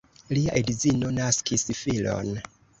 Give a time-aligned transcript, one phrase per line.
[0.37, 2.37] Lia edzino naskis filon.